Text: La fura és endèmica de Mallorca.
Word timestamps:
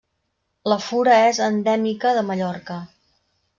La 0.73 0.77
fura 0.85 1.17
és 1.27 1.41
endèmica 1.49 2.17
de 2.19 2.25
Mallorca. 2.33 2.81